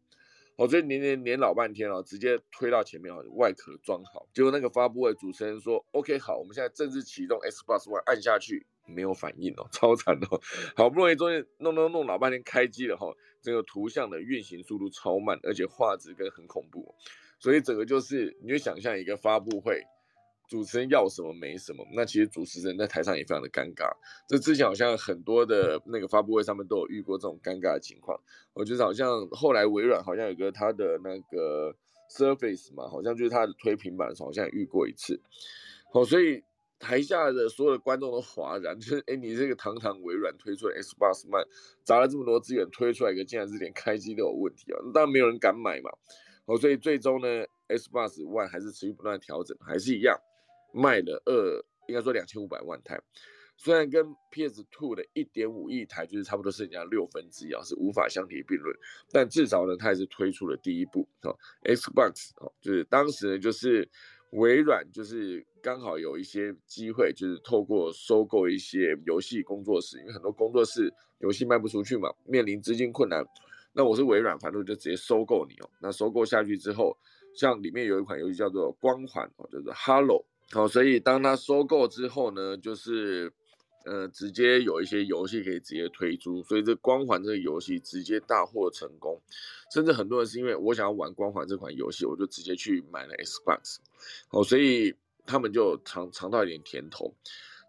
[0.56, 10.40] 我这粘粘粘老半天了，直接推到前面哦，外壳装好，结果那个发布会主持人说：“OK，好，我们现在正式启动 Xbox One，按下去没有反应哦， 超惨哦，
[10.78, 16.96] 好不容易终于弄弄弄老半天开机了哈，这个图像的运行速度超慢，而且画质跟很恐怖。”
[17.38, 19.84] 所以整个就是你就想象一个发布会，
[20.48, 23.92] 主持人要什么没什么，那其实主持人在台上也非常的尴尬。
[24.28, 28.20] 这之前好像很多的那个发布会上面都有遇过这种尴尬的情况。
[28.54, 31.76] 我觉得好像后来微软好像有个它的那个
[32.10, 35.20] Surface 嘛，好像就是它的推平板的时候好像也遇过一次。
[35.92, 36.44] 好，所以。
[36.78, 41.44] 台下的所有的观众都哗然，就是哎，你这个堂堂微软推出的 Xbox Man，
[41.84, 44.78] 砸了这么多资源推出来一个，竟然是连开机都有问题啊！
[44.94, 45.90] 当然没有人敢买嘛。
[46.46, 47.28] 哦，所以最终呢
[47.70, 50.20] ，Xbox One 还是持续不断调整，还是一样
[50.76, 53.00] 卖了二，应该说两千五百万台。
[53.58, 58.76] 虽然跟 PS Two 的一点五亿台就是差不多剩下六分之一啊，是无法相提并论。
[59.12, 63.90] 但至少呢，它还是推出了第一部哦，Xbox 哦，就是当时呢，就是
[64.32, 65.46] 微软就是。
[65.66, 73.26] 刚好有一些机会，就是透过收购一些游戏工作室，因为很多工作室游戏卖不出去嘛，面临资金困难。
[73.74, 75.70] 那我是微软，反正就直接收购你哦。
[75.82, 76.96] 那收购下去之后，
[77.34, 80.20] 像里面有一款游戏叫做《光环》哦，叫做《Hello》
[80.54, 83.32] 哦，所以当它收购之后呢，就是
[83.86, 89.22] 呃，直接有一些游戏可以直接推出，所以这《光环》这个游戏直接大获成功。
[89.74, 93.78] 甚至很多人是因为我想要玩《光环》这款游戏，我就直接去买了 Xbox
[94.30, 94.96] 哦，所以。
[95.28, 97.12] 他们就尝尝到一点甜头，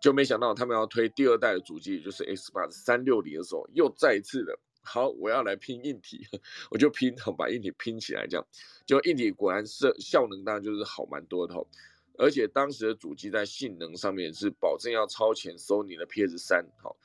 [0.02, 6.26] 就没想到他们要推第二代的主机，也就是 Xbox 三六零的时候，又再一次的，好，我要来拼硬体，
[6.70, 8.46] 我就拼，把硬体拼起来，这样，
[8.84, 11.54] 就硬体果然是效能当然就是好蛮多的，
[12.18, 16.96] 而且当时的主机在性能上面是保证要超前 Sony 的 PS 三，好。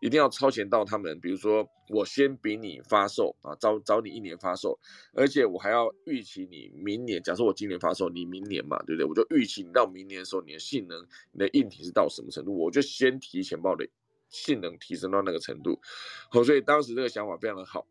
[0.00, 4.78] 一定要超前到他们，比如说我先比你发售啊，早早你一年发售，
[5.14, 9.06] 而且我还要预期你明年，假设我今年发售，你明年嘛，对不对？
[9.06, 11.02] 我就预期你到明年的时候，你的性能、
[11.32, 13.88] 你的硬体是到什么程度，我就先提前把我的
[14.28, 15.80] 性能提升到那个程度。
[16.30, 17.86] 好，所以当时这个想法非常的好，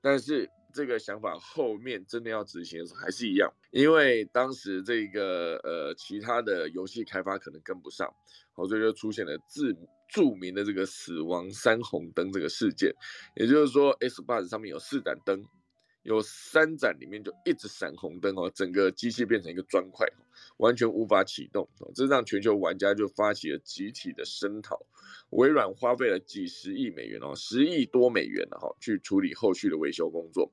[0.00, 8.08] 但是这个想法后面真的要执行的时候还是一样，因为当时这个呃其他的游戏开发可能跟不上，
[8.52, 9.76] 好，所以就出现了自。
[10.10, 12.90] 著名的这个死亡三红灯这个事件，
[13.36, 15.44] 也就是说，S b o s 上面有四盏灯，
[16.02, 20.06] 有三盏里面就一直闪红灯哦，整个机器变成一个砖块，
[20.56, 24.80] 完全无法启动哦，这让全球玩家就发起了集体的声讨。
[25.30, 30.50] 微软花费了几十亿美元哦，十亿多美元的哈，去处理后续的维修工作。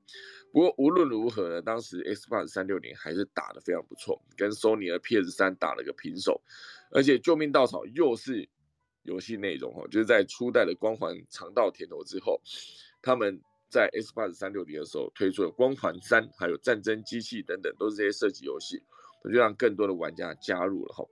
[0.52, 6.42] 不过无论如何呢，当时 Xbox 三六零还是打得非常不错，跟 Sony 的 PS 三打了个平手，
[6.90, 8.48] 而且救命稻草又是。
[9.08, 12.42] 游戏内容哦，就是在初代的光环尝到甜头之后，
[13.00, 18.82] 他们在 Xbox 三六零的时候推出了光环三，还有战争机器等等，都是这些射击游戏，
[19.24, 21.04] 我就让更多的玩家加入了哈。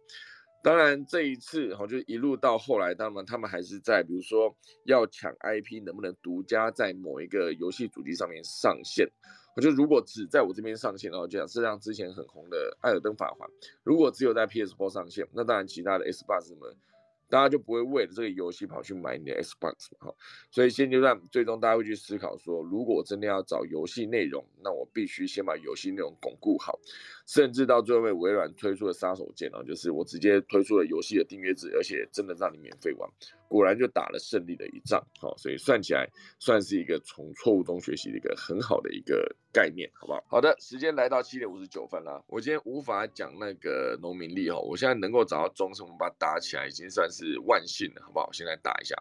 [0.62, 9.06] 当然这一次哈，就一路到后来，当然他们还是在比如说要抢 IP，能不能独家在某一个游戏主机上面上线？
[9.56, 13.48] 我就如果只在我这边上线，然后这样是让之前很红的《艾尔登法环》，
[13.82, 16.76] 如果只有在 PS4 上线，那当然其他的 Xbox 们。
[17.28, 20.08] 大家就不会为了这个游戏跑去买你的 Xbox 嘛？
[20.08, 20.14] 哈，
[20.50, 26.78] 所以现阶段最终大家会去思考说，如果真的要找游戏内容，那我必须先把游戏内容巩固好，
[27.26, 33.08] 甚至到最后，被微软推出了杀手锏啊，就是我直接推出了游戏的订阅制，而且真的让你免费玩，
[33.48, 35.00] 果然就打了胜利的一仗。
[35.18, 36.08] 好，所以算起来
[36.38, 40.24] 算是一个从错误中学习的一个很好的一个概念，好不好？
[40.26, 47.34] 好的，时间来到七点五十九分了，我今天无法讲那个农民力哈，我现在能够找到钟声，我们把它打起来，已经算是。
[47.46, 48.32] 万幸了，好不好？
[48.32, 48.96] 现在打一下。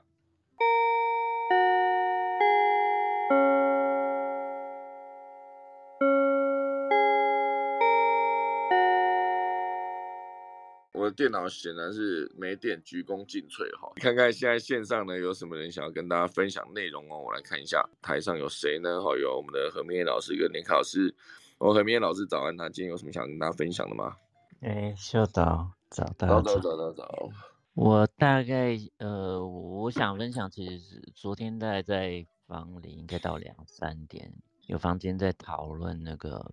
[11.04, 13.92] 我的电脑显然是没电，鞠躬尽瘁哈。
[13.98, 17.20] 看看现在线上呢有什么人想要跟大家分享内容哦？
[17.20, 19.02] 我来看一下台上有谁呢？
[19.02, 21.14] 哈，有我们的何明业老师跟联考老师。
[21.58, 24.16] 我何明业老师早安，他今天有什么想跟大家分享的吗？
[24.62, 27.30] 哎，秀导早，早早早早早。
[27.74, 34.34] 我大概呃，我想分享，其实是昨天大概在房里，应该到两三点，
[34.68, 36.50] 有房间在讨论那个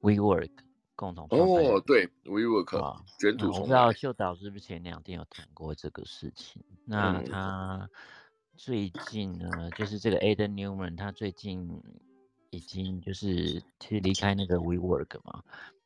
[0.00, 0.52] WeWork
[0.98, 3.58] 共同哦，对 WeWork 啊卷土重来。
[3.58, 6.60] 我不知道秀导是不是前两天有谈过这个事情？
[6.84, 7.88] 那他
[8.56, 11.80] 最近呢，就是这个 Adam Newman，他最近
[12.50, 15.44] 已经就是其实离开那个 WeWork 嘛。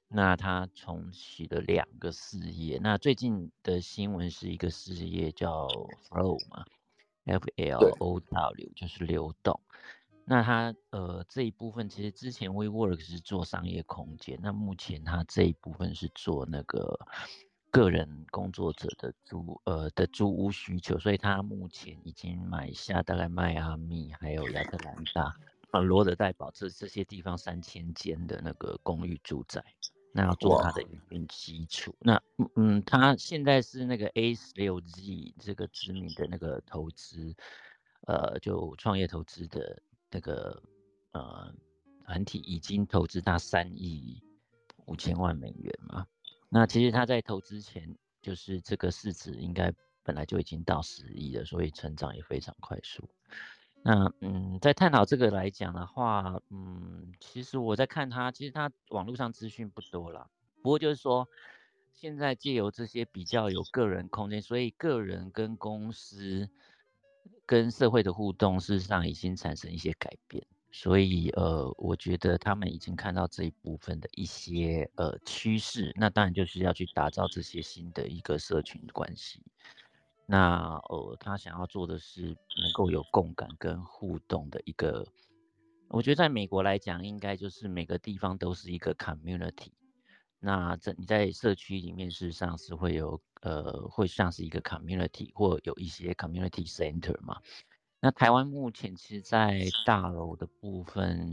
[0.09, 5.69] 那他重启了两个事业，那最近的新闻是一个事业叫
[6.09, 6.65] Flow 嘛
[7.27, 9.61] ，F L O W 就是流动。
[10.25, 16.99] 那他呃这一部分其实之前 WeWork 是做商业空间，那目前他这一部分是做那个
[17.71, 25.35] 个人工作者的租呃的租屋需求，所以他目前已经买下大概迈阿密还有亚特兰大
[25.71, 29.65] 啊罗德代堡这这些地方三千间的那个公寓住宅。
[30.15, 31.97] 那要做它的营运基础。
[31.99, 37.35] 那嗯嗯，它现在是那个 A 十六 G 这个知名的那个投资，
[38.07, 39.81] 呃，就创业投资的
[40.13, 40.63] 那个
[41.13, 41.53] 呃
[42.05, 44.23] 团体已经投资他三亿
[44.87, 46.07] 五千万美元嘛。
[46.49, 49.73] 那其实他在投资前，就是这个市值应该
[50.05, 53.09] 本来就已经到十亿了，所以成长也非常快速。
[53.83, 60.29] 那嗯，在探讨这个来讲的话，嗯，其实我在看他，其实他网络上资讯不多啦。
[60.63, 61.29] 不过就是说，
[61.93, 66.49] 现在借由这些比较有个人空间，所以个人跟公司
[67.53, 70.43] 跟社会的互动，事实上已经产生一些改变。
[70.71, 79.43] 所以呃，我觉得他们已经看到这一部分的一些呃趋势，那当然就是要去打造这些新的一个社群关系。
[80.25, 85.07] 那呃，他想要做的是能够有共感跟互动的一个，
[85.91, 89.73] 我觉得在美国来讲，应该就是每个地方都是一个 community。
[90.45, 97.41] 那这你在社区里面，事实上是会有呃，会像是一个 community 或有一些 community center 嘛。
[98.01, 101.31] 那台湾目前其实，在大楼的部分。